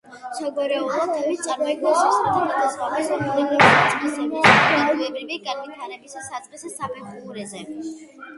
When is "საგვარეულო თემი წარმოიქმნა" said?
0.35-1.91